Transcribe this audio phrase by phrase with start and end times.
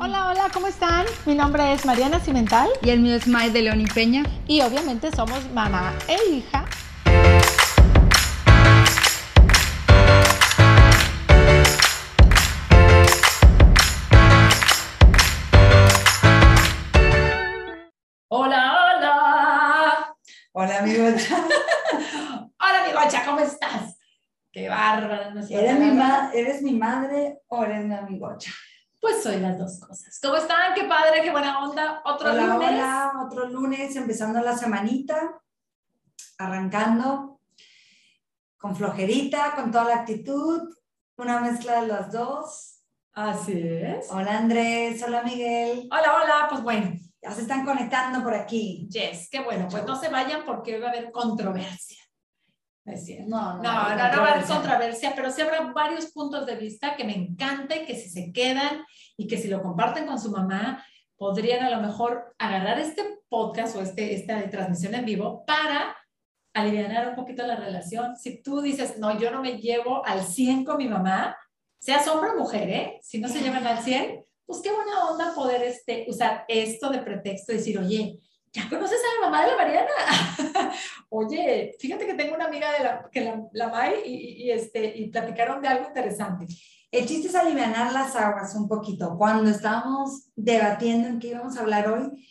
[0.00, 1.04] Hola, hola, ¿cómo están?
[1.26, 4.22] Mi nombre es Mariana Cimental Y el mío es May de León y Peña.
[4.46, 6.64] y obviamente somos mamá e hija.
[18.28, 20.16] Hola, hola.
[20.52, 21.04] Hola, amigo.
[21.06, 23.98] Hola, mi gocha, ¿cómo estás?
[24.52, 25.30] Qué bárbara.
[25.30, 28.52] no sé, ¿Eres mi, ma- ¿Eres mi madre o eres mi amigocha?
[29.04, 30.18] Pues soy las dos cosas.
[30.22, 30.72] ¿Cómo están?
[30.72, 32.00] Qué padre, qué buena onda.
[32.06, 32.70] Otro Hola, lunes.
[32.70, 35.42] hola, otro lunes, empezando la semanita,
[36.38, 37.38] arrancando
[38.56, 40.74] con flojerita, con toda la actitud,
[41.18, 42.80] una mezcla de las dos.
[43.12, 44.06] Así es.
[44.10, 46.46] Hola Andrés, hola Miguel, Hola, hola.
[46.48, 48.88] Pues bueno, ya se están conectando por aquí.
[48.90, 49.68] Jess, qué bueno.
[49.70, 51.98] Pues no se vayan porque va a haber controversia.
[52.84, 52.92] ¿No
[53.26, 57.04] No, no, no va a haber controversia, pero sí habrá varios puntos de vista que
[57.04, 58.84] me encanta y que si se quedan
[59.16, 60.84] y que si lo comparten con su mamá,
[61.16, 65.96] podrían a lo mejor agarrar este podcast o este, esta transmisión en vivo para
[66.52, 68.16] aliviar un poquito la relación.
[68.16, 71.36] Si tú dices, no, yo no me llevo al 100 con mi mamá,
[71.78, 72.98] seas hombre o mujer, ¿eh?
[73.02, 76.98] Si no se llevan al 100, pues qué buena onda poder este, usar esto de
[76.98, 78.18] pretexto y decir, oye,
[78.54, 80.72] ¿ya conoces a la mamá de la Mariana?
[81.10, 84.96] Oye, fíjate que tengo una amiga de la, que la, la May y, y- este,
[84.96, 86.46] y platicaron de algo interesante.
[86.90, 89.16] El chiste es aliviar las aguas un poquito.
[89.18, 92.24] Cuando estábamos debatiendo en qué íbamos a hablar hoy,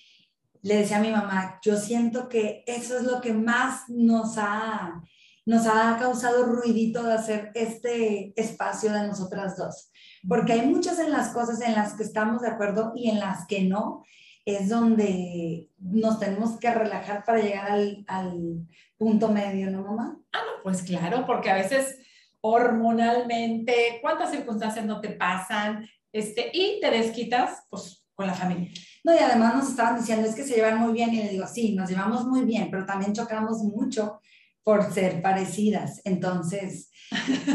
[0.61, 5.01] le decía a mi mamá, yo siento que eso es lo que más nos ha,
[5.45, 9.91] nos ha causado ruidito de hacer este espacio de nosotras dos.
[10.29, 13.45] Porque hay muchas en las cosas en las que estamos de acuerdo y en las
[13.45, 14.05] que no,
[14.45, 20.19] es donde nos tenemos que relajar para llegar al, al punto medio, ¿no, mamá?
[20.31, 21.97] Ah, no, pues claro, porque a veces
[22.41, 28.69] hormonalmente, cuántas circunstancias no te pasan, este, y te desquitas, pues, con la familia.
[29.03, 31.47] No, y además nos estaban diciendo, es que se llevan muy bien, y le digo,
[31.47, 34.19] sí, nos llevamos muy bien, pero también chocamos mucho
[34.61, 36.01] por ser parecidas.
[36.03, 36.91] Entonces,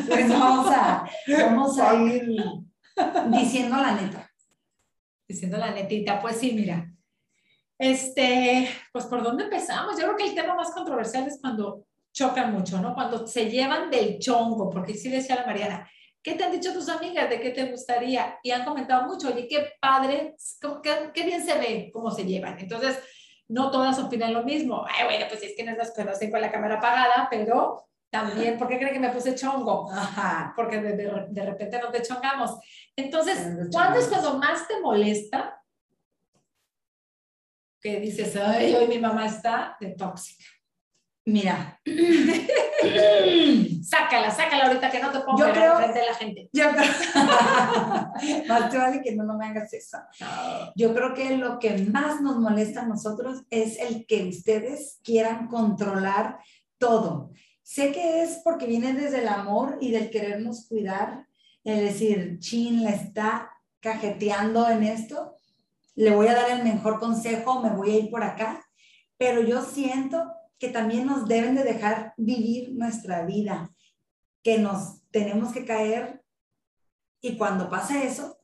[0.09, 1.04] pues vamos a,
[1.38, 2.37] vamos a ir
[3.31, 4.28] diciendo la neta.
[5.28, 6.91] Diciendo la netita, pues sí, mira.
[7.78, 9.97] Este, pues por dónde empezamos?
[9.99, 12.94] Yo creo que el tema más controversial es cuando chocan mucho, ¿no?
[12.94, 15.89] Cuando se llevan del chongo, porque sí decía la Mariana,
[16.22, 17.31] ¿qué te han dicho tus amigas?
[17.31, 18.39] ¿De qué te gustaría?
[18.43, 20.34] Y han comentado mucho, oye, qué padre,
[20.83, 22.59] qué, qué bien se ve, cómo se llevan.
[22.59, 22.99] Entonces,
[23.47, 24.84] no todas opinan lo mismo.
[24.89, 28.66] Ay, bueno, pues es que no nos conocen con la cámara apagada, pero también, ¿por
[28.69, 29.89] qué creen que me puse chongo?
[29.93, 30.53] Ajá.
[30.56, 32.59] porque de, de- de repente no te chongamos.
[32.98, 33.38] Entonces,
[33.70, 35.62] ¿cuándo es cuando más te molesta
[37.81, 40.44] que dices, ay, hoy mi mamá está de tóxica?
[41.25, 41.81] Mira,
[43.82, 46.50] Sácala, sácala ahorita que no te pongo Yo creo- frente de la gente.
[46.53, 46.92] yo creo,
[48.48, 49.98] más te vale que no, no me hagas eso.
[50.75, 55.47] Yo creo que lo que más nos molesta a nosotros es el que ustedes quieran
[55.47, 56.38] controlar
[56.78, 57.30] todo.
[57.62, 61.28] Sé que es porque viene desde el amor y del querernos cuidar,
[61.68, 65.36] el decir, chin, le está cajeteando en esto,
[65.94, 68.64] le voy a dar el mejor consejo, me voy a ir por acá,
[69.16, 73.70] pero yo siento que también nos deben de dejar vivir nuestra vida,
[74.42, 76.22] que nos tenemos que caer
[77.20, 78.38] y cuando pasa eso,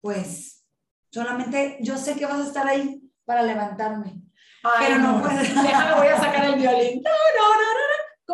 [0.00, 0.64] pues
[1.10, 4.22] solamente yo sé que vas a estar ahí para levantarme.
[4.62, 5.36] Ay, Pero no puedo.
[5.38, 7.02] Déjame, voy a sacar el violín.
[7.02, 7.87] No, no, no, no, no.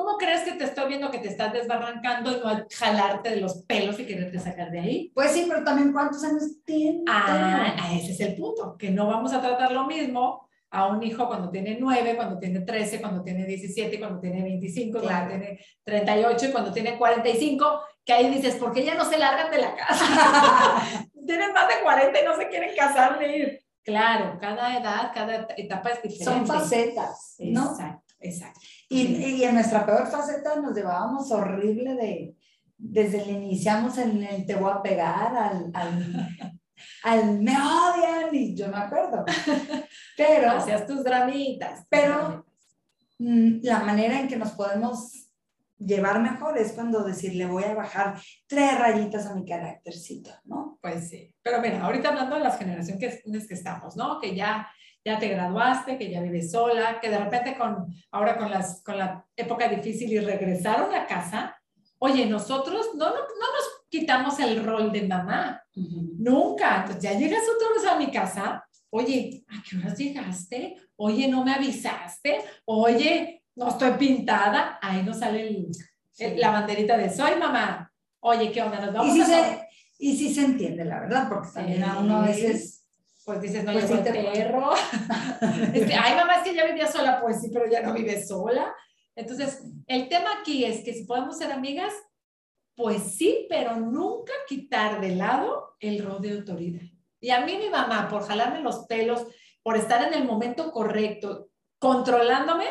[0.05, 3.63] ¿Cómo crees que te estoy viendo que te estás desbarrancando y no jalarte de los
[3.63, 5.13] pelos y quererte sacar de ahí?
[5.15, 7.05] Pues sí, pero también cuántos años tiene.
[7.09, 11.03] Ah, ah, ese es el punto, que no vamos a tratar lo mismo a un
[11.03, 15.27] hijo cuando tiene 9, cuando tiene 13, cuando tiene 17, cuando tiene 25, Claro.
[15.29, 19.17] cuando tiene 38 y cuando tiene 45, que ahí dices, ¿por qué ya no se
[19.17, 20.05] largan de la casa?
[21.27, 23.65] Tienen más de 40 y no se quieren casar ni ir.
[23.83, 26.25] Claro, cada edad, cada etapa es diferente.
[26.25, 27.71] Son facetas, ¿no?
[27.71, 28.61] Exacto, exacto.
[28.89, 32.37] Y, y en nuestra peor faceta nos llevábamos horrible de,
[32.77, 36.29] desde el iniciamos en el te voy a pegar, al, al,
[37.05, 39.25] al me odian, y yo me acuerdo.
[40.17, 41.87] Pero, Hacías tus dramitas.
[41.89, 42.47] Pero-
[43.19, 45.21] mm, la manera en que nos podemos
[45.79, 50.79] llevar mejor es cuando decir, le voy a bajar tres rayitas a mi caráctercito, ¿no?
[50.81, 54.21] Pues sí, pero mira, ahorita hablando de las generaciones que, en las que estamos, ¿no?
[54.21, 54.69] Que ya,
[55.05, 58.97] ya te graduaste, que ya vives sola, que de repente con, ahora con, las, con
[58.99, 61.57] la época difícil y regresaron a casa,
[61.99, 65.63] oye, nosotros no, no, no nos quitamos el rol de mamá,
[66.19, 66.77] nunca.
[66.81, 70.77] Entonces ya llegas otra vez a mi casa, oye, ¿a qué horas llegaste?
[70.97, 72.41] Oye, ¿no me avisaste?
[72.65, 74.79] Oye, no estoy pintada.
[74.81, 75.69] Ahí nos sale el-
[76.19, 77.93] el- la banderita de soy mamá.
[78.21, 78.79] Oye, ¿qué onda?
[78.81, 79.27] Nos Y vamos si a...
[79.27, 79.69] se,
[79.99, 82.84] Y sí se entiende, la verdad, porque también a uno a veces...
[83.25, 84.71] Pues dices, no, Pues yo sí te- perro.
[85.75, 88.75] Este, ay, mamá, es que ya vivía sola, pues sí, pero ya no vive sola.
[89.17, 91.93] Entonces, el tema aquí es que si podemos ser amigas,
[92.77, 96.83] pues sí, pero nunca quitar de lado el rol de autoridad.
[97.21, 99.27] Y a mí mi mamá, por jalarme los pelos,
[99.63, 101.49] por estar en el momento correcto,
[101.79, 102.67] controlándome,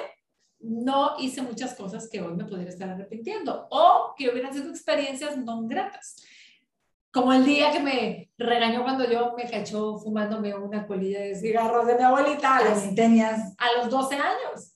[0.59, 5.37] no hice muchas cosas que hoy me pudiera estar arrepintiendo o que hubieran sido experiencias
[5.37, 6.17] no gratas.
[7.13, 11.85] Como el día que me regañó cuando yo me cachó fumándome una colilla de cigarros
[11.85, 13.53] de mi abuelita a los, tenías...
[13.59, 14.75] a los 12 años.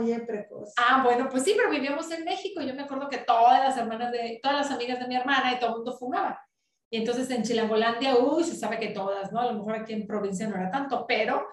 [0.00, 0.72] Oye, precoz.
[0.76, 2.60] Ah, bueno, pues sí, pero vivíamos en México.
[2.60, 5.60] Yo me acuerdo que todas las hermanas de, todas las amigas de mi hermana y
[5.60, 6.44] todo el mundo fumaba.
[6.90, 9.40] Y entonces en Chilangolandia, uy, se sabe que todas, ¿no?
[9.40, 11.46] A lo mejor aquí en provincia no era tanto, pero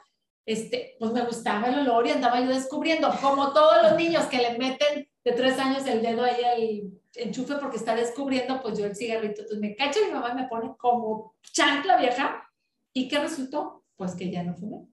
[0.48, 4.38] este, pues me gustaba el olor y andaba yo descubriendo, como todos los niños que
[4.38, 8.86] le meten de tres años el dedo ahí al enchufe porque está descubriendo, pues yo
[8.86, 9.42] el cigarrito.
[9.42, 12.50] Entonces me cacha mi mamá y me pone como chancla vieja.
[12.94, 13.84] ¿Y qué resultó?
[13.96, 14.88] Pues que ya no fumé.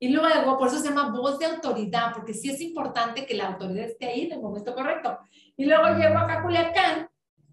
[0.00, 3.48] Y luego, por eso se llama voz de autoridad, porque sí es importante que la
[3.48, 5.18] autoridad esté ahí en el momento correcto.
[5.56, 7.08] Y luego llego acá a Culiacán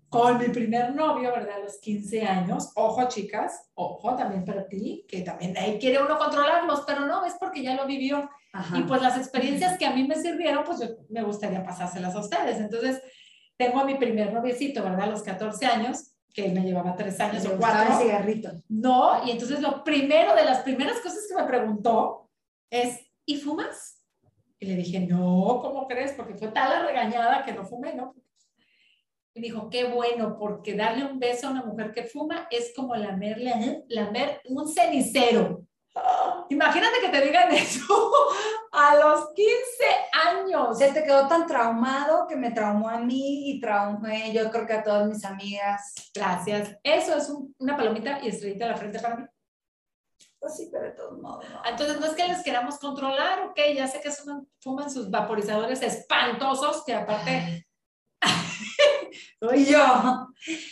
[0.09, 1.57] con mi primer novio, ¿verdad?
[1.57, 2.71] A los 15 años.
[2.75, 7.33] Ojo, chicas, ojo también para ti, que también ahí quiere uno controlarlos, pero no, es
[7.39, 8.29] porque ya lo vivió.
[8.55, 8.77] Ajá.
[8.77, 12.19] Y pues las experiencias que a mí me sirvieron, pues yo me gustaría pasárselas a
[12.19, 12.57] ustedes.
[12.57, 13.01] Entonces,
[13.57, 15.01] tengo a mi primer noviecito, ¿verdad?
[15.01, 17.93] A los 14 años, que él me llevaba 3 años Me o gustaba 4.
[17.93, 18.51] el cigarrito.
[18.69, 22.29] No, y entonces lo primero, de las primeras cosas que me preguntó
[22.69, 24.01] es, ¿y fumas?
[24.57, 26.13] Y le dije, no, ¿cómo crees?
[26.13, 28.15] Porque fue tal la regañada que no fumé, ¿no?
[29.33, 32.95] Y dijo, qué bueno, porque darle un beso a una mujer que fuma es como
[32.95, 35.65] lamerle, lamer un cenicero.
[35.93, 36.24] ¡Ah!
[36.49, 38.11] Imagínate que te digan eso
[38.71, 39.51] a los 15
[40.29, 40.77] años.
[40.77, 44.73] Se te quedó tan traumado que me traumó a mí y traumé yo creo que
[44.73, 45.93] a todas mis amigas.
[46.13, 46.75] Gracias.
[46.83, 49.25] Eso es un- una palomita y estrellita a la frente para mí.
[50.39, 51.43] Pues sí, pero de todos modos.
[51.49, 51.61] no.
[51.65, 55.81] Entonces, no es que les queramos controlar, ok, ya sé que son- fuman sus vaporizadores
[55.81, 57.65] espantosos, que aparte,
[59.55, 60.27] Y yo,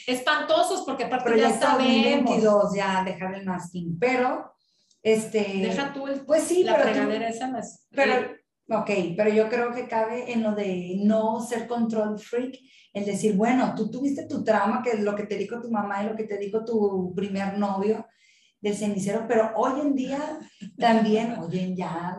[0.07, 2.23] espantosos, porque aparte ya proyecto sabemos.
[2.25, 4.55] 2022, ya dejar el masking, pero,
[5.03, 7.88] este, Deja tú el- pues sí, la pero, tú- fregadera esa más.
[7.91, 8.31] pero,
[8.69, 12.57] ok, pero yo creo que cabe en lo de no ser control freak,
[12.94, 16.03] el decir, bueno, tú tuviste tu trauma, que es lo que te dijo tu mamá
[16.03, 18.05] y lo que te dijo tu primer novio
[18.61, 20.39] del cenicero, pero hoy en día
[20.77, 22.17] también, oye, ya,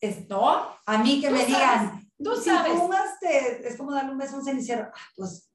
[0.00, 0.66] es, ¿No?
[0.84, 2.72] a mí que Tú me sabes, digan, Tú si sabes.
[2.72, 4.90] fumas, te- es como darle un beso a un cenicero.
[4.92, 5.50] Ah, pues,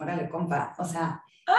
[0.00, 0.74] órale, compa.
[0.78, 1.54] O sea, a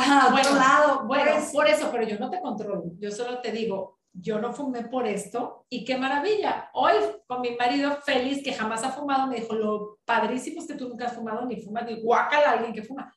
[0.00, 1.04] otro bueno, lado.
[1.06, 2.84] Bueno, pues, por eso, pero yo no te controlo.
[2.98, 6.70] Yo solo te digo, yo no fumé por esto y qué maravilla.
[6.74, 6.92] Hoy,
[7.26, 10.88] con mi marido feliz, que jamás ha fumado, me dijo, lo padrísimo es que tú
[10.88, 13.14] nunca has fumado ni fumas, ni guácala a alguien que fuma.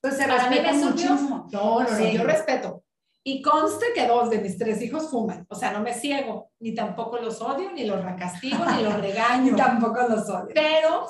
[0.00, 1.46] pues se para mí me muchísimo.
[1.52, 2.12] No, no, no, Sí.
[2.12, 2.82] yo respeto.
[3.22, 5.44] Y conste que dos de mis tres hijos fuman.
[5.50, 9.54] O sea, no me ciego, ni tampoco los odio, ni los castigo, ni los regaño.
[9.56, 10.52] Tampoco los odio.
[10.54, 11.06] Pero,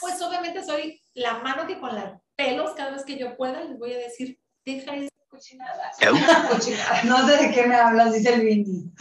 [0.00, 3.78] pues obviamente soy la mano que con los pelos, cada vez que yo pueda, les
[3.78, 5.90] voy a decir, deja esa cochinada.
[6.00, 7.02] Esa cochinada.
[7.04, 8.92] No sé de qué me hablas, dice el Vini.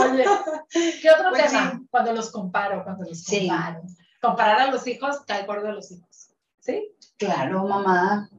[0.00, 0.24] Oye,
[1.02, 1.72] ¿qué otro Pues tema?
[1.72, 1.86] sí.
[1.90, 3.48] Cuando los comparo, cuando los Sí.
[3.48, 3.82] comparo.
[4.20, 6.30] Comparar a los hijos, cae acuerdo a los hijos.
[6.60, 6.88] ¿Sí?
[7.18, 8.30] Claro, mamá.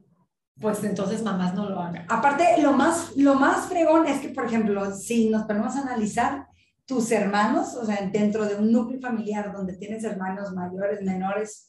[0.60, 2.06] Pues entonces mamás no lo hagan.
[2.08, 6.46] Aparte, lo más, lo más fregón es que, por ejemplo, si nos ponemos a analizar
[6.86, 11.68] tus hermanos, o sea, dentro de un núcleo familiar donde tienes hermanos mayores, menores,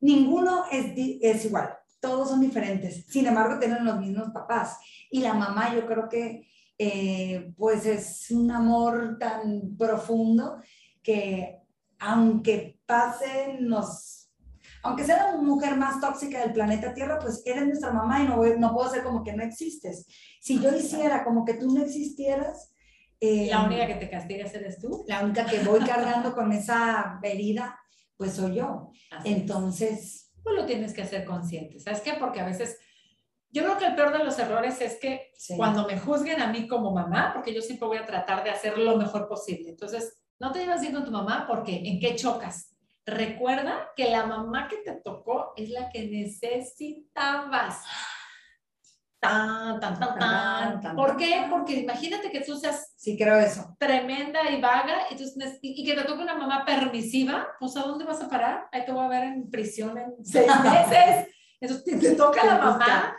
[0.00, 3.06] ninguno es, es igual, todos son diferentes.
[3.08, 4.76] Sin embargo, tienen los mismos papás.
[5.10, 10.56] Y la mamá, yo creo que, eh, pues, es un amor tan profundo
[11.02, 11.58] que,
[12.00, 14.18] aunque pasen los
[14.84, 18.36] aunque sea la mujer más tóxica del planeta Tierra, pues eres nuestra mamá y no,
[18.36, 20.06] voy- no puedo ser como que no existes.
[20.40, 22.74] Si yo hiciera como que tú no existieras,
[23.20, 25.04] eh, La única que te castigas eres tú.
[25.06, 27.78] la única que voy cargando con esa herida,
[28.16, 28.90] pues soy yo.
[29.12, 29.32] Así.
[29.32, 31.78] Entonces, Pues lo tienes que hacer consciente.
[31.80, 32.14] ¿Sabes qué?
[32.14, 32.78] Porque a veces,
[33.50, 35.56] yo creo que el peor de los errores es que sí.
[35.56, 38.78] cuando me juzguen a mí como mamá, porque yo siempre voy a tratar de hacer
[38.78, 39.70] lo mejor posible.
[39.70, 42.74] Entonces, no te llevas bien con tu mamá porque ¿en qué chocas?
[43.04, 47.84] Recuerda que la mamá que te tocó es la que necesitabas.
[49.22, 50.80] Tan, tan, tan, tan.
[50.80, 51.46] Tan, ¿Por qué?
[51.48, 53.76] Porque imagínate que tú seas sí creo eso.
[53.78, 58.04] tremenda y vaga y, neces- y que te toque una mamá permisiva, pues ¿a dónde
[58.04, 58.66] vas a parar?
[58.72, 61.28] Ahí te voy a ver en prisión en seis meses.
[61.60, 63.16] Entonces te, te toca la mamá.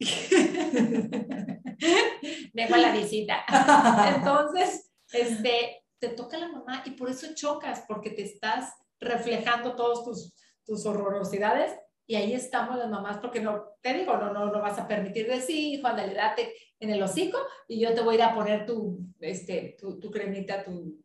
[2.72, 3.44] A la visita.
[4.16, 10.04] Entonces, este, te toca la mamá y por eso chocas, porque te estás reflejando todos
[10.04, 10.32] tus,
[10.64, 11.72] tus horrorosidades
[12.06, 15.28] y ahí estamos las mamás, porque no, te digo, no, no, no vas a permitir
[15.28, 18.66] decir, hijo, ándale, date en el hocico y yo te voy a ir a poner
[18.66, 20.98] tu, este, tu, tu cremita, tu,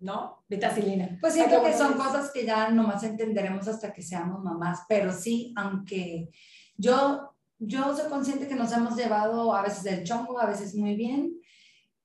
[0.00, 0.44] ¿no?
[0.48, 1.16] Vitacilina.
[1.20, 5.54] Pues siento que son cosas que ya nomás entenderemos hasta que seamos mamás, pero sí,
[5.56, 6.28] aunque
[6.76, 10.96] yo, yo soy consciente que nos hemos llevado a veces del chongo, a veces muy
[10.96, 11.32] bien,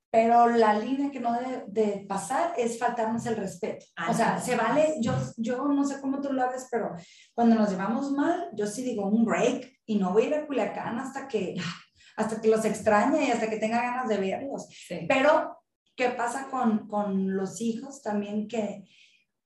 [0.09, 3.85] pero la línea que no debe de pasar es faltarnos el respeto.
[4.09, 6.95] o sea, se vale, yo, yo no sé cómo tú lo haces, pero
[7.33, 10.47] cuando nos llevamos mal, yo sí digo un break y no voy a ir a
[10.47, 11.55] Culiacán hasta que,
[12.17, 14.67] hasta que los extrañe y hasta que tenga ganas de verlos.
[15.07, 15.57] Pero,
[15.95, 18.47] ¿qué pasa con, con los hijos también?
[18.47, 18.85] Que,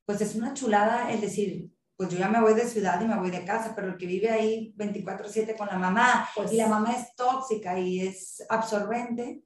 [0.06, 3.18] pues es una chulada el decir, pues yo ya me voy de ciudad y me
[3.18, 6.68] voy de casa, pero el que vive ahí 24/7 con la mamá pues, y la
[6.68, 9.44] mamá es tóxica y es absorbente,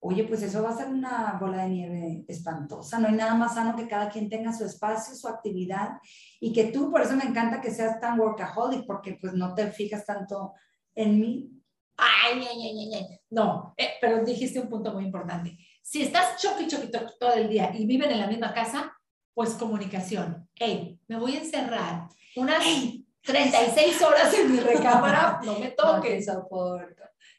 [0.00, 2.98] oye, pues eso va a ser una bola de nieve espantosa.
[2.98, 5.98] No hay nada más sano que cada quien tenga su espacio, su actividad
[6.40, 9.70] y que tú, por eso me encanta que seas tan workaholic, porque pues no te
[9.72, 10.54] fijas tanto
[10.94, 11.50] en mí.
[11.96, 13.20] Ay, ay, ay, ay.
[13.30, 15.58] No, eh, pero dijiste un punto muy importante.
[15.82, 18.92] Si estás choque y choque todo el día y viven en la misma casa,
[19.34, 20.48] pues comunicación.
[20.54, 22.64] Hey, me voy a encerrar unas
[23.22, 26.26] 36 horas en mi recámara, no me toques.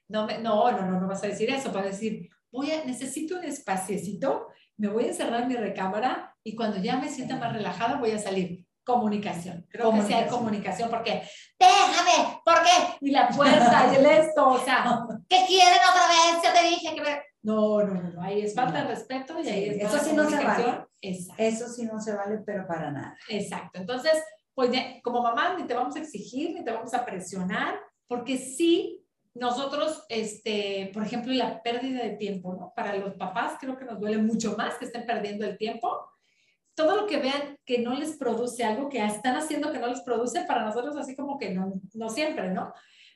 [0.07, 3.37] No, no, no, no, no vas a decir eso, vas a decir, voy a, necesito
[3.37, 7.53] un espaciecito, me voy a encerrar en mi recámara y cuando ya me sienta más
[7.53, 8.65] relajada voy a salir.
[8.85, 9.67] Comunicación.
[9.69, 11.21] Creo que sea comunicación porque,
[11.59, 12.97] déjame, ¿por qué?
[13.01, 16.41] Y la puerta y el esto, o sea, ¿qué quieren otra vez?
[16.43, 17.21] Ya te dije que me...
[17.43, 20.43] No, no, no, ahí es falta de respeto y ahí es Eso sí no se
[20.43, 20.85] vale.
[21.01, 23.15] Eso sí no se vale, pero para nada.
[23.29, 23.79] Exacto.
[23.79, 24.13] Entonces,
[24.55, 24.71] pues
[25.03, 28.98] como mamá ni te vamos a exigir, ni te vamos a presionar, porque sí
[29.33, 32.73] nosotros, este, por ejemplo, la pérdida de tiempo, ¿no?
[32.75, 36.07] Para los papás creo que nos duele mucho más que estén perdiendo el tiempo.
[36.73, 40.01] Todo lo que vean que no les produce algo, que están haciendo que no les
[40.01, 42.73] produce, para nosotros así como que no, no siempre, ¿no?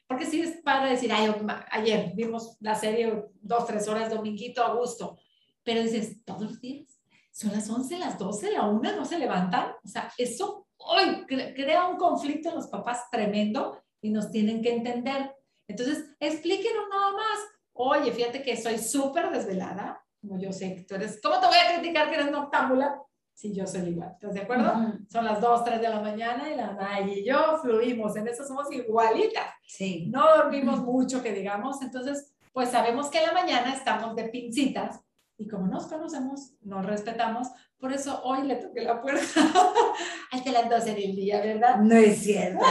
[0.07, 1.33] Porque sí es para decir, Ay,
[1.71, 5.17] ayer vimos la serie dos, tres horas, dominguito, a gusto,
[5.63, 6.99] pero dices, todos los días,
[7.31, 9.71] son las 11, las 12, la 1, no se levantan.
[9.83, 14.73] O sea, eso hoy crea un conflicto en los papás tremendo y nos tienen que
[14.73, 15.33] entender
[15.67, 17.39] entonces, explíquenos nada más.
[17.73, 21.19] Oye, fíjate que soy súper desvelada, como yo sé que tú eres.
[21.21, 23.01] ¿Cómo te voy a criticar que eres noctámbula?
[23.33, 24.71] Si sí, yo soy igual, ¿estás de acuerdo?
[25.09, 28.45] Son las 2, 3 de la mañana y la May y yo fluimos, en eso
[28.45, 29.47] somos igualitas.
[29.65, 30.07] Sí.
[30.11, 35.01] No dormimos mucho, que digamos, entonces, pues sabemos que en la mañana estamos de pincitas
[35.37, 37.47] y como nos conocemos, nos respetamos,
[37.79, 39.23] por eso hoy le toqué la puerta
[40.31, 41.77] hasta las 12 del día, ¿verdad?
[41.79, 42.63] No es cierto.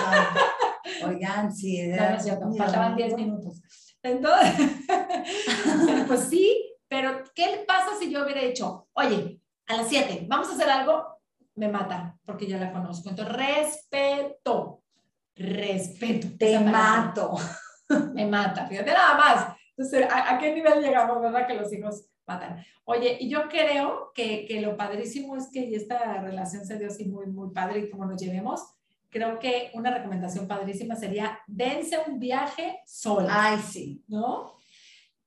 [1.07, 1.93] Oigan, sí,
[2.57, 3.61] faltaban 10 minutos.
[4.03, 4.55] Entonces,
[6.09, 10.53] pues sí, pero ¿qué pasa si yo hubiera dicho, oye, a las 7, vamos a
[10.53, 11.07] hacer algo?
[11.55, 13.11] Me mata, porque ya la conozco.
[13.11, 14.83] Entonces, respeto,
[15.37, 16.29] respeto.
[16.39, 17.37] Te mato.
[18.15, 19.57] Me mata, fíjate nada más.
[19.77, 21.47] Entonces, ¿a, qué nivel llegamos, verdad?
[21.47, 22.65] Que los hijos matan.
[22.85, 27.07] Oye, y yo creo que, que lo padrísimo es que esta relación se dio así
[27.07, 28.63] muy, muy padre y como nos llevemos,
[29.13, 33.29] creo que una recomendación padrísima sería dense un viaje sola.
[33.31, 34.03] Ay, sí.
[34.09, 34.55] ¿No?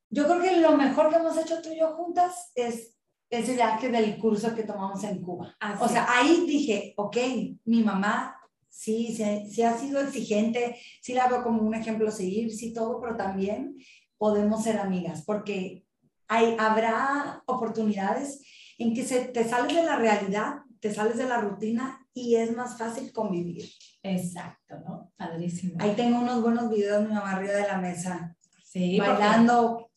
[0.09, 2.97] Yo creo que lo mejor que hemos hecho tú y yo juntas es
[3.29, 5.55] ese viaje del curso que tomamos en Cuba.
[5.79, 7.17] o sea, ahí dije, ok,
[7.65, 8.35] mi mamá
[8.69, 12.73] sí, sí, sí, ha sido exigente, sí la veo como un ejemplo a seguir, sí
[12.73, 13.75] todo, pero también
[14.17, 15.85] podemos ser amigas, porque
[16.27, 18.41] hay, habrá oportunidades
[18.77, 22.55] en que se, te sales de la realidad, te sales de la rutina y es
[22.55, 23.69] más fácil convivir.
[24.01, 25.11] Exacto, ¿no?
[25.17, 25.75] Padrísimo.
[25.79, 28.35] Ahí tengo unos buenos videos de mi mamá arriba de la mesa.
[28.63, 29.91] Sí, bailando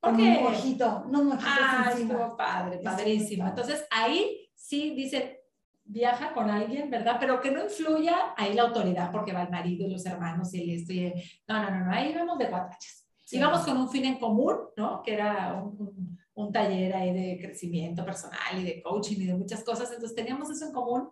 [0.00, 3.48] con un mojito, no mojitos ah, estuvo padre, padrísimo.
[3.48, 5.40] Entonces, ahí sí dice,
[5.84, 7.16] viaja con alguien, ¿verdad?
[7.18, 10.74] Pero que no influya ahí la autoridad, porque va el marido y los hermanos y
[10.74, 11.12] esto y
[11.48, 13.04] No, no, no, no, ahí vamos de cuatachas.
[13.24, 13.38] Sí.
[13.38, 15.02] Íbamos con un fin en común, ¿no?
[15.02, 19.64] Que era un, un taller ahí de crecimiento personal y de coaching y de muchas
[19.64, 19.90] cosas.
[19.90, 21.08] Entonces, teníamos eso en común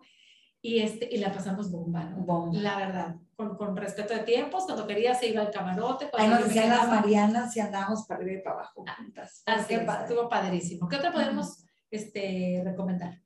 [0.65, 2.49] y, este, y la pasamos bomba, ¿no?
[2.53, 6.09] La verdad, con, con, respeto de tiempos, cuando quería se iba al camarote.
[6.13, 9.43] Ahí nos decían las Marianas y andábamos para arriba y para abajo ah, juntas.
[9.45, 10.87] Así estuvo padrísimo.
[10.87, 13.21] ¿Qué otra podemos este, recomendar?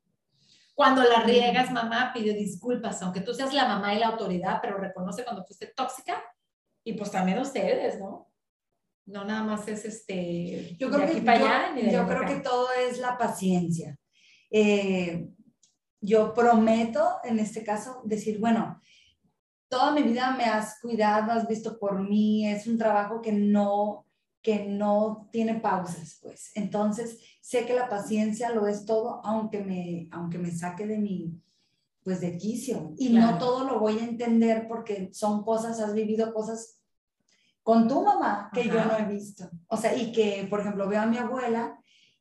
[0.74, 4.76] Cuando la riegas, mamá, pide disculpas, aunque tú seas la mamá y la autoridad, pero
[4.76, 6.20] reconoce cuando fuiste tóxica
[6.82, 8.32] y pues también ustedes, ¿no?
[9.06, 12.98] No nada más es este, yo creo que, para allá, yo creo que todo es
[12.98, 13.96] la paciencia.
[14.50, 15.28] Eh,
[16.00, 18.80] yo prometo, en este caso, decir, bueno,
[19.68, 24.04] toda mi vida me has cuidado, has visto por mí, es un trabajo que no
[24.42, 26.52] que no tiene pausas, pues.
[26.54, 31.38] Entonces, sé que la paciencia lo es todo, aunque me, aunque me saque de mi,
[32.04, 32.94] pues de quicio.
[32.96, 33.32] Y Claro.
[33.32, 36.80] no todo lo voy a entender porque son cosas, has vivido cosas
[37.62, 39.50] con tu mamá que yo no he visto.
[39.66, 41.77] O sea, y que, por ejemplo, veo a mi abuela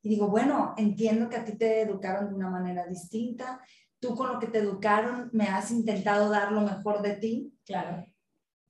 [0.08, 3.60] y digo, bueno, entiendo que a ti te educaron de una manera distinta.
[4.00, 7.54] Tú con lo que te educaron me has intentado dar lo mejor de ti.
[7.66, 8.06] Claro.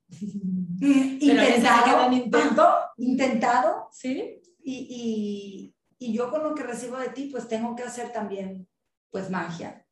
[0.80, 2.12] Intentado.
[2.12, 2.66] intento.
[2.96, 3.88] Intentado.
[3.92, 4.42] ¿Sí?
[4.64, 8.66] Y, y, y yo con lo que recibo de ti, pues tengo que hacer también,
[9.10, 9.86] pues magia,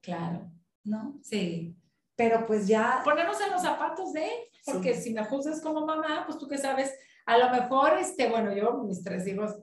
[0.00, 0.52] Claro.
[0.84, 1.18] ¿no?
[1.24, 1.76] Sí.
[2.14, 5.02] Pero pues ya Ponernos en los zapatos de él, porque Sí.
[5.02, 6.92] si me juzgas como mamá, pues tú que sabes,
[7.26, 9.56] a lo mejor, este, bueno, yo, mis tres hijos,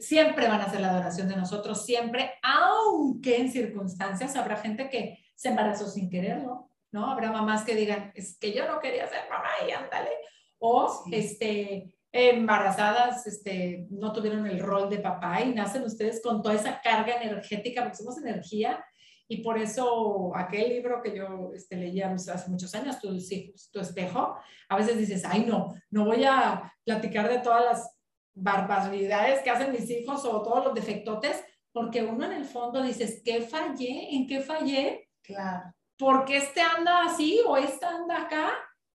[0.00, 5.18] siempre van a hacer la adoración de nosotros, siempre, aunque en circunstancias habrá gente que
[5.34, 7.10] se embarazó sin quererlo, ¿no?
[7.10, 10.10] Habrá mamás que digan, es que yo no quería ser mamá y ándale.
[10.58, 11.14] O, Sí.
[11.14, 16.80] este, embarazadas, este, no tuvieron el rol de papá y nacen ustedes con toda esa
[16.80, 18.84] carga energética, porque somos energía,
[19.28, 23.16] y por eso aquel libro que yo este, leía hace muchos años, tu,
[23.72, 24.36] tu espejo,
[24.68, 27.99] a veces dices, ay no, no voy a platicar de todas las
[28.42, 31.42] barbaridades que hacen mis hijos o todos los defectotes,
[31.72, 34.14] porque uno en el fondo dices, ¿qué fallé?
[34.14, 35.08] ¿En qué fallé?
[35.22, 35.72] Claro.
[35.96, 38.52] Porque este anda así o esta anda acá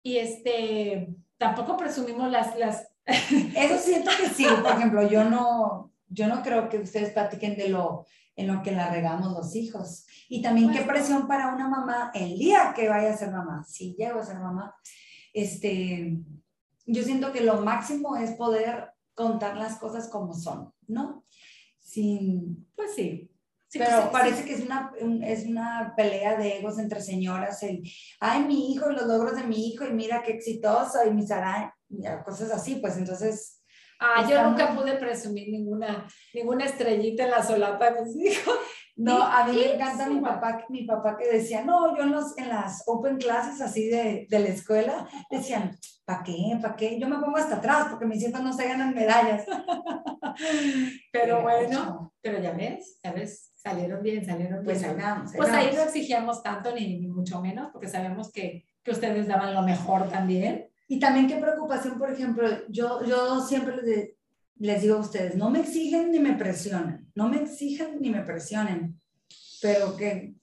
[0.03, 6.27] y este, tampoco presumimos las, las, Eso siento que sí, por ejemplo, yo no, yo
[6.29, 8.07] no creo que ustedes platiquen de lo
[8.41, 10.07] en lo que la regamos los hijos.
[10.29, 13.65] Y también qué Pues, presión para una mamá el día que vaya a ser mamá,
[13.65, 14.75] si llego a ser mamá.
[15.35, 16.17] Este,
[16.87, 21.25] yo siento que lo máximo es poder contar las cosas como son, ¿no?
[21.79, 23.27] Sin, pues sí.
[23.69, 24.49] Sí, pero pues, sí, parece sí.
[24.49, 27.83] que es una, un- es una pelea de egos entre señoras, el,
[28.19, 31.73] ay, mi hijo los logros de mi hijo y mira qué exitoso y mis arañas,
[32.25, 33.57] cosas así, pues entonces,
[34.03, 38.57] Ah, yo nunca pude presumir ninguna, ninguna estrellita en la solapa de mis hijos.
[39.01, 42.37] No, a mí me encanta mi papá, mi papá que decía, no, yo en, los,
[42.37, 46.59] en las open classes así de, de la escuela, decían, ¿para qué?
[46.61, 47.01] ¿Para qué?
[47.01, 49.47] Yo me pongo hasta atrás porque mis hijos no se ganan medallas.
[51.13, 54.65] Pero bueno, pero ya ves, ya ves, salieron bien, salieron bien.
[54.65, 55.33] pues ahí vamos.
[55.33, 59.27] ahí Pues ahí no exigíamos tanto ni, ni mucho menos, porque sabemos que, que ustedes
[59.27, 60.69] daban lo mejor también.
[60.89, 64.11] Y también qué preocupación, por ejemplo, yo, yo siempre les,
[64.61, 68.21] les digo a ustedes, no me exigen ni me presionen, no me exigen ni me
[68.23, 69.01] presionen,
[69.63, 70.35] pero que,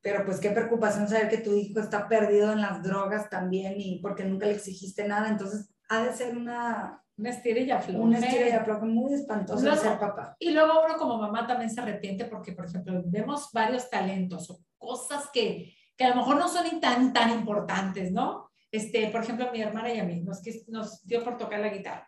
[0.00, 4.00] pero pues qué preocupación saber que tu hijo está perdido en las drogas también y
[4.00, 8.00] porque nunca le exigiste nada, entonces ha de ser una, Una estira y afloje.
[8.00, 10.36] una estira y afloje muy espantosa Luego- ser papá.
[10.38, 14.60] Y luego uno como mamá también se arrepiente porque, por ejemplo, vemos varios talentos o
[14.78, 18.50] cosas que, que a lo mejor no son tan, tan importantes, ¿no?
[18.70, 22.06] Este, por ejemplo, mi hermana y a mí nos, nos dio por tocar la guitarra.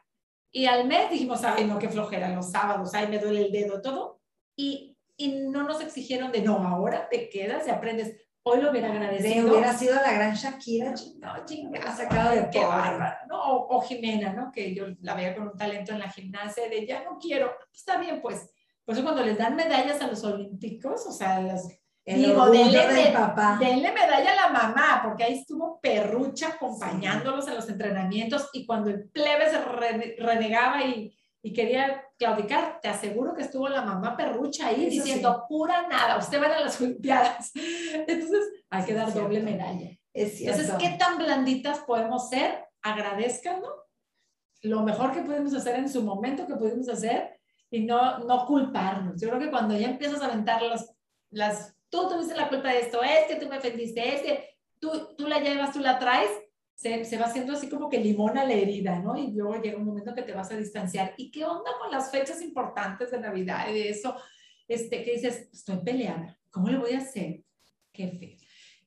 [0.52, 3.80] Y al mes dijimos, ay, no, qué flojera, los sábados, ay, me duele el dedo,
[3.80, 4.20] todo.
[4.56, 8.16] Y, y no nos exigieron de, no, ahora te quedas y aprendes.
[8.42, 9.50] Hoy lo hubiera De, agradecido.
[9.52, 13.38] hubiera sido la gran Shakira, No, chingada, sacado de qué bárbara, ¿no?
[13.38, 14.50] O, o Jimena, ¿no?
[14.50, 17.52] Que yo la veía con un talento en la gimnasia de ya no quiero.
[17.72, 18.50] Está bien, pues.
[18.84, 21.68] Por eso cuando les dan medallas a los olímpicos, o sea, las,
[22.10, 23.56] el Digo, denle del papá.
[23.60, 28.90] denle medalla a la mamá, porque ahí estuvo perrucha acompañándolos en los entrenamientos y cuando
[28.90, 34.16] el plebe se rene- renegaba y, y quería claudicar, te aseguro que estuvo la mamá
[34.16, 37.52] perrucha ahí Eso diciendo pura nada, usted va a las Olimpiadas.
[38.06, 39.50] Entonces, hay que Sí, dar es doble cierto.
[39.56, 39.90] medalla.
[40.12, 40.60] Es cierto.
[40.60, 42.64] Entonces, ¿qué tan blanditas podemos ser?
[42.82, 43.68] Agradezcan, ¿no?
[44.62, 47.38] Lo mejor que pudimos hacer en su momento que pudimos hacer
[47.70, 49.20] y no, no culparnos.
[49.20, 50.92] Yo creo que cuando ya empiezas a aventar las,
[51.30, 54.48] las, tú tuviste la culpa de esto, es que tú me ofendiste, es que
[54.78, 56.30] tú, tú la llevas, tú la traes,
[56.74, 59.16] se, se va haciendo así como que limón a la herida, ¿no?
[59.16, 61.12] Y luego llega un momento que te vas a distanciar.
[61.18, 64.16] ¿Y qué onda con las fechas importantes de Navidad y de eso?
[64.66, 67.44] Este, que dices, estoy peleada, ¿cómo le voy a hacer?
[67.92, 68.38] Qué feo.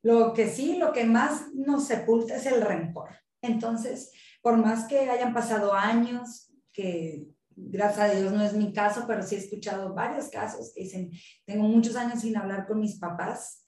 [0.02, 3.10] Lo que sí, lo que más nos sepulta es el rencor.
[3.42, 4.12] Entonces,
[4.42, 9.24] por más que hayan pasado años, que gracias a Dios no es mi caso, pero
[9.24, 11.12] sí he escuchado varios casos que dicen,
[11.46, 13.66] tengo muchos años sin hablar con mis papás.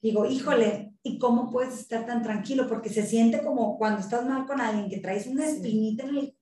[0.00, 2.68] Digo, híjole, ¿y cómo puedes estar tan tranquilo?
[2.68, 6.34] Porque se siente como cuando estás mal con alguien que traes una espinita en el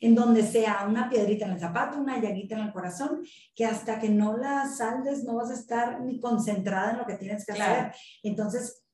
[0.00, 3.22] en donde sea una piedrita en el zapato, una llaguita en el corazón,
[3.54, 7.14] que hasta que no la saldes no vas a estar ni concentrada en lo que
[7.14, 7.72] tienes que Claro.
[7.88, 7.94] hacer.
[8.22, 8.84] Entonces,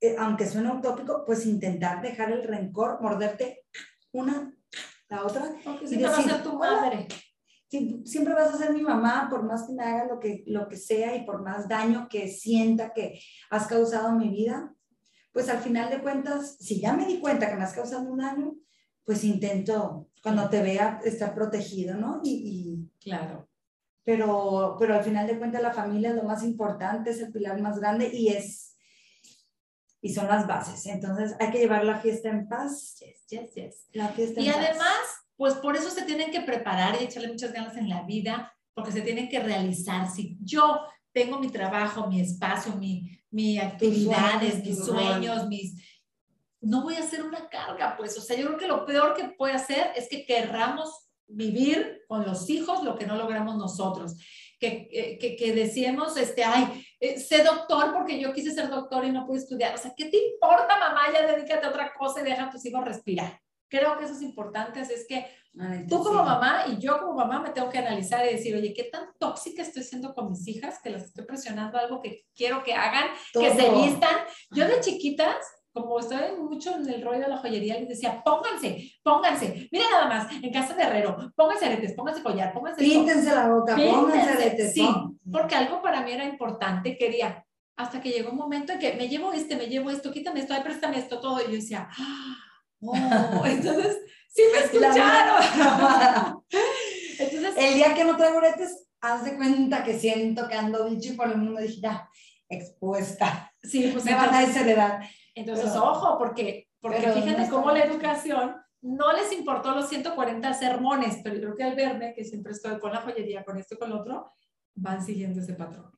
[0.00, 3.64] eh, aunque suene utópico, pues intentar dejar el rencor, morderte
[4.12, 4.54] una,
[5.10, 5.52] la otra.
[5.64, 7.08] Porque siempre va a decir, ser tu madre.
[7.70, 10.66] Sie- Siempre vas a ser mi mamá, por más que me haga lo que, lo
[10.68, 13.20] que sea y por más daño que sienta que
[13.50, 14.74] has causado en mi vida,
[15.32, 18.18] pues al final de cuentas, si ya me di cuenta que me has causado un
[18.18, 18.54] daño,
[19.04, 22.20] pues intento, cuando te vea, estar protegido, ¿no?
[22.24, 23.48] Y, y- Claro.
[24.04, 27.60] pero, pero al final de cuentas la familia es lo más importante, es el pilar
[27.60, 28.69] más grande y es,
[30.02, 30.86] y son las bases.
[30.86, 32.96] Entonces hay que llevar la fiesta en paz.
[33.00, 33.86] Yes, yes, yes.
[33.92, 34.56] La fiesta en Y paz.
[34.58, 34.98] además,
[35.36, 38.92] pues por eso se tienen que preparar y echarle muchas ganas en la vida, porque
[38.92, 40.10] se tienen que realizar.
[40.10, 40.80] Si yo
[41.12, 45.74] tengo mi trabajo, mi espacio, mi, mi actividades, mis sueños, mis...
[46.62, 48.16] No voy a hacer una carga, pues.
[48.18, 52.26] O sea, yo creo que lo peor que puede hacer es que querramos vivir con
[52.26, 54.16] los hijos lo que no logramos nosotros.
[54.58, 59.04] Que, que, que, que decíamos, este, ay, eh, sé doctor porque yo quise ser doctor
[59.04, 59.74] y no pude estudiar.
[59.74, 61.02] O sea, ¿qué te importa, mamá?
[61.12, 63.40] Ya dedícate a otra cosa y deja a tus hijos respirar.
[63.68, 65.26] Creo que eso es importante, así es que
[65.58, 66.24] Ay, tú como sí.
[66.24, 69.62] mamá y yo como mamá me tengo que analizar y decir, oye, ¿qué tan tóxica
[69.62, 70.80] estoy siendo con mis hijas?
[70.82, 73.82] Que las estoy presionando a algo que quiero que hagan, que se Todo.
[73.82, 74.16] vistan.
[74.50, 75.36] Yo de chiquitas,
[75.72, 80.06] como estaba mucho en el rollo de la joyería, les decía, pónganse, pónganse, mira nada
[80.06, 82.94] más, en casa de herrero, pónganse aretes, pónganse collar, pónganse esto".
[82.98, 84.88] Píntense la boca, pónganse aretes, sí,
[85.32, 87.44] porque algo para mí era importante, quería,
[87.76, 90.54] hasta que llegó un momento en que me llevo este, me llevo esto, quítame esto,
[90.54, 92.36] ay, préstame esto, todo, y yo decía, "Ah,
[92.82, 92.92] oh,
[93.46, 95.42] entonces, sí me escucharon.
[97.18, 101.12] entonces, El día que no traigo aretes, haz de cuenta que siento que ando bicho
[101.12, 102.08] y por el mundo dije, ya,
[102.48, 103.52] expuesta.
[103.62, 105.00] sí, pues Me van a entonces, desheredar.
[105.34, 109.88] entonces pero- ojo, porque, porque no fíjate está cómo la educación no les importó los
[109.88, 113.58] 140 sermones, pero yo creo que al verme, que siempre estoy con la joyería, con
[113.58, 114.32] esto con lo otro,
[114.74, 115.90] van siguiendo ese patrón.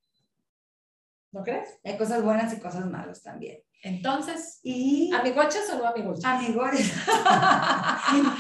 [1.33, 1.79] ¿No crees?
[1.85, 3.59] Hay cosas buenas y cosas malas también.
[3.83, 6.41] Entonces, Y ¿amigochas o no amigochas?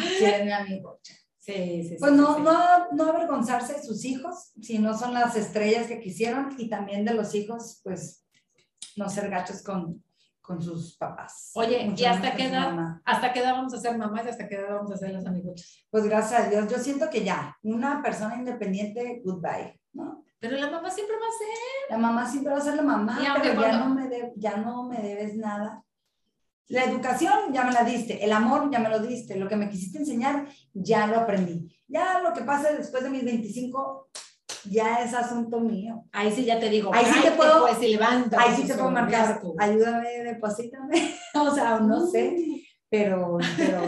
[0.08, 1.14] sí, es mi amigocha.
[1.38, 1.96] Sí, sí, sí.
[1.98, 2.42] Pues sí, no, sí.
[2.42, 7.04] no, no avergonzarse de sus hijos, si no son las estrellas que quisieron, y también
[7.04, 8.24] de los hijos, pues
[8.96, 10.04] no ser gachos con,
[10.40, 11.50] con sus papás.
[11.54, 12.76] Oye, Mucho ¿y hasta qué edad?
[13.04, 15.26] ¿Hasta qué edad vamos a ser mamás y hasta qué edad vamos a ser las
[15.26, 15.84] amigochas?
[15.90, 20.24] Pues gracias a Dios, yo siento que ya, una persona independiente, goodbye, ¿no?
[20.38, 21.90] Pero la mamá siempre va a ser.
[21.90, 24.32] La mamá siempre va a ser la mamá, Y pero ya, cuando- no me de-
[24.36, 25.84] ya no me debes nada.
[26.68, 29.68] La educación ya me la diste, el amor ya me lo diste, lo que me
[29.68, 31.68] quisiste enseñar ya lo aprendí.
[31.86, 34.08] Ya lo que pase después de mis 25
[34.70, 36.04] ya es asunto mío.
[36.12, 36.90] Ahí sí ya te digo.
[36.94, 38.40] Ahí sí te puedo- Pues, levanta.
[38.40, 40.94] Ahí sí te puedo marcar, ayúdame, deposítame,
[41.34, 42.36] o sea, no sé,
[42.88, 43.82] pero, pero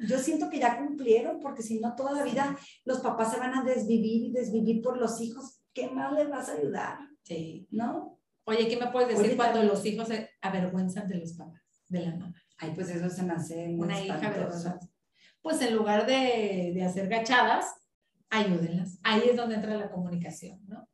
[0.00, 3.54] yo siento que ya cumplieron, porque si no toda la vida los papás se van
[3.54, 6.98] a desvivir y desvivir por los hijos, ¿qué más les vas a ayudar?
[7.22, 7.66] Sí.
[7.70, 8.18] ¿No?
[8.44, 11.62] Oye, ¿qué me puedes decir Oye, cuando también- los hijos se avergüenzan de los papás,
[11.88, 12.34] de la mamá?
[12.58, 14.80] Ay, pues eso se me hace muy Una hija avergonzada.
[15.42, 17.66] Pues en lugar de, de hacer gachadas,
[18.30, 18.98] ayúdenlas.
[19.02, 20.88] Ahí es donde entra la comunicación, ¿no?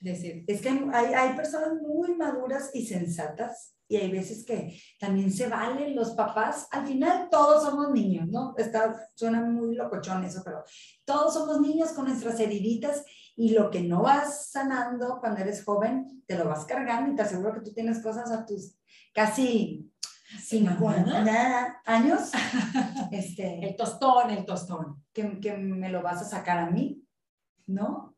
[0.00, 5.32] Decir, Es que hay, hay personas muy maduras y sensatas y hay veces que también
[5.32, 6.66] se valen los papás.
[6.70, 8.54] Al final todos somos niños, ¿no?
[8.56, 10.64] Está, suena muy locochón eso, pero
[11.04, 13.04] todos somos niños con nuestras heriditas
[13.36, 17.22] y lo que no vas sanando cuando eres joven, te lo vas cargando y te
[17.22, 18.76] aseguro que tú tienes cosas a tus
[19.14, 19.92] casi
[20.42, 22.32] 50 años
[23.12, 25.04] este, el tostón, el tostón.
[25.12, 27.02] que, que me lo vas a sacar a mí,
[27.66, 28.15] ¿no?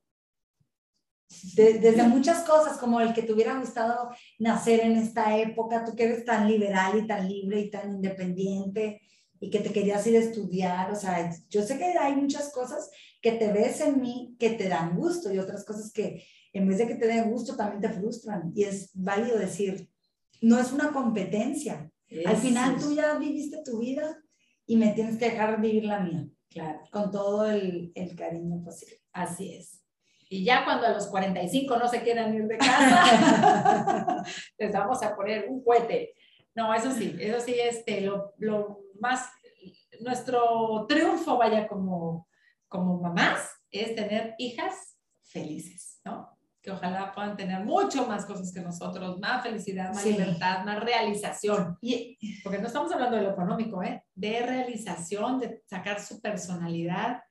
[1.54, 5.94] De- desde muchas cosas, como el que te hubiera gustado nacer en esta época, tú
[5.94, 9.02] que eres tan liberal y tan libre y tan independiente
[9.40, 12.90] y que te querías ir a estudiar, o sea, yo sé que hay muchas cosas
[13.20, 16.78] que te ves en mí que te dan gusto y otras cosas que en vez
[16.78, 19.88] de que te den gusto también te frustran y es válido decir,
[20.40, 21.90] no es una competencia,
[22.26, 24.16] al final tú ya viviste tu vida
[24.66, 29.02] y me tienes que dejar vivir la mía Claro, con todo el, el cariño posible.
[29.12, 29.77] así es.
[30.28, 34.24] Y ya cuando a los 45 no se quieran ir de casa,
[34.58, 36.14] les vamos a poner un cohete.
[36.54, 39.30] No, eso sí, eso sí, este, lo, lo más,
[40.00, 42.28] nuestro triunfo, vaya, como,
[42.68, 46.36] como mamás, es tener hijas felices, ¿no?
[46.60, 50.12] Que ojalá puedan tener mucho más cosas que nosotros, más felicidad, más Sí.
[50.12, 51.78] libertad, más realización.
[51.80, 54.04] Y Porque no estamos hablando de lo económico, ¿eh?
[54.14, 57.22] De realización, de sacar su personalidad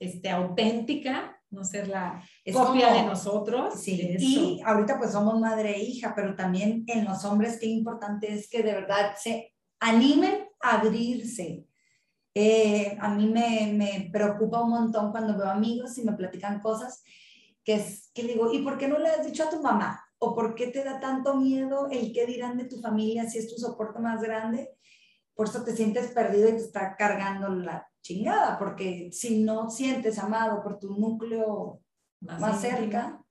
[0.00, 3.80] este, auténtica, no ser la es copia como- de nosotros.
[3.80, 4.24] Sí, Eso.
[4.24, 8.48] y ahorita pues somos madre e hija, pero también en los hombres qué importante es
[8.48, 11.66] que de verdad se animen a abrirse.
[12.34, 17.02] Eh, a mí me, me preocupa un montón cuando veo amigos y me platican cosas
[17.62, 20.02] que, es, que digo, ¿y por qué no le has dicho a tu mamá?
[20.18, 23.48] ¿O por qué te da tanto miedo el qué dirán de tu familia si es
[23.52, 24.70] tu soporte más grande?
[25.34, 30.18] Por eso te sientes perdido y te está cargando la chingada, porque si no sientes
[30.18, 31.80] amado por tu núcleo
[32.20, 33.22] más cerca,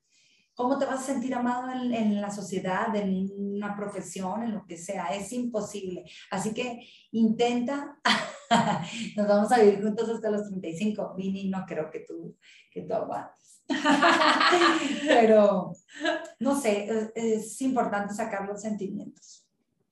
[0.56, 4.66] ¿cómo te vas a sentir amado en, en la sociedad, en una profesión, en lo
[4.66, 5.08] que sea?
[5.08, 6.04] Es imposible.
[6.30, 8.00] Así que intenta,
[9.18, 11.16] nos vamos a vivir juntos hasta los 35.
[11.16, 12.38] Vini, no creo que tú,
[12.72, 13.64] que tú aguantes.
[15.08, 15.74] Pero,
[16.40, 19.41] no sé, es, es importante sacar los sentimientos.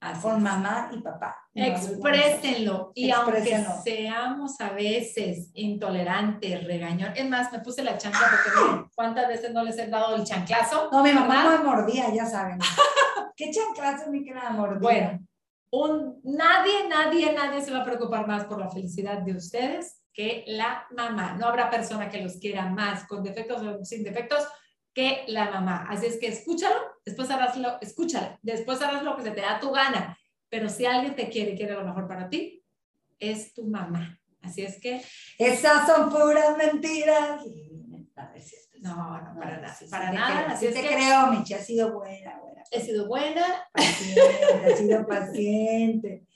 [0.02, 0.42] Así con es.
[0.42, 1.36] mamá y papá.
[1.54, 2.92] Exprésenlo.
[2.96, 3.70] Y Exprésenlo.
[3.70, 7.12] aunque seamos a veces intolerantes, regañón.
[7.16, 10.24] Es más, me puse la chancla porque miren, ¿cuántas veces no les he dado el
[10.24, 10.90] chanclazo?
[10.92, 11.52] No, mi mamá ¿Verdad?
[11.52, 12.60] no me mordía, ya saben.
[13.36, 14.80] ¿Qué chanclazo ni que nada mordía?
[14.80, 15.20] Bueno,
[15.72, 20.44] un, nadie, nadie, nadie se va a preocupar más por la felicidad de ustedes que
[20.48, 21.36] la mamá.
[21.40, 24.48] No habrá persona que los quiera más con defectos o sin defectos
[24.94, 25.86] que la mamá.
[25.90, 26.76] Así es que escúchalo,
[27.06, 30.18] después harás lo, escúchala, después harás lo que se te da tu gana.
[30.50, 32.64] Pero si alguien te quiere y quiere lo mejor para ti,
[33.20, 34.20] es tu mamá.
[34.42, 35.02] Así es que,
[35.38, 37.42] Esas son puras mentiras.
[38.16, 40.44] A ver si no, no, para nada, para nada.
[40.44, 42.64] creo, Así sí es te que creo, Michi, ha sido buena, buena.
[42.72, 43.46] he sido buena.
[43.74, 46.26] Paciente, ha sido paciente.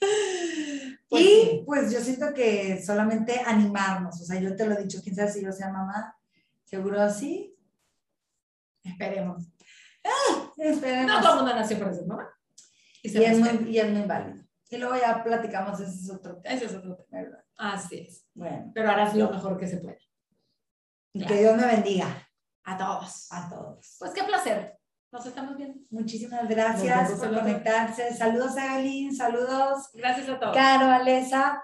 [1.06, 1.62] Pues y sí.
[1.64, 5.30] pues yo siento que solamente animarnos, o sea, yo te lo he dicho, quién sabe
[5.30, 6.16] si yo sea mamá,
[6.64, 7.53] seguro sí.
[8.84, 9.44] Esperemos.
[10.56, 11.06] Esperemos.
[11.06, 12.28] No todo el mundo nació para ser mamá.
[13.02, 14.44] Y y, es muy, y es muy válido.
[14.70, 17.22] Y luego ya platicamos, ese es otro tema, Ese es otro tema.
[17.22, 17.44] ¿verdad?
[17.56, 18.26] Así es.
[18.34, 19.98] Bueno, Pero harás lo mejor que se puede.
[21.12, 21.34] y Claro.
[21.34, 22.28] que Dios me bendiga
[22.64, 23.28] A todos.
[23.30, 23.96] a todos.
[23.98, 24.78] Pues qué placer.
[25.12, 25.78] Nos estamos viendo.
[25.90, 28.12] Muchísimas gracias por conectarse.
[28.14, 29.90] Saludos a Evelyn, saludos.
[29.94, 30.56] Gracias a todos.
[30.56, 31.62] Caro, Alesa.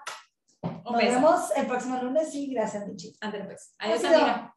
[0.62, 1.14] Nos beso.
[1.14, 3.12] vemos el próximo lunes y gracias, Michi.
[3.18, 3.74] Pues.
[3.78, 4.56] Ha Adiós, sido, amiga.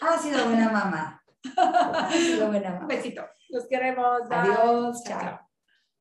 [0.00, 1.19] ha sido buena mamá.
[2.50, 3.22] Buena Un besito.
[3.48, 4.28] Los queremos.
[4.28, 4.38] Bye.
[4.38, 5.20] Adiós, chao.
[5.20, 5.49] chao.